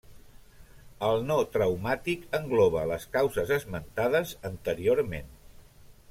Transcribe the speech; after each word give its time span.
El 1.09 1.19
no 1.31 1.35
traumàtic 1.55 2.23
engloba 2.37 2.85
les 2.91 3.05
causes 3.17 3.53
esmentades 3.59 4.33
anteriorment. 4.51 5.29